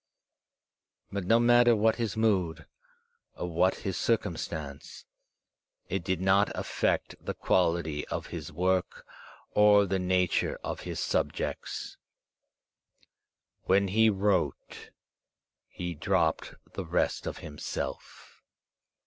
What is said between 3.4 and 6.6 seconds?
what his circumstance, it did not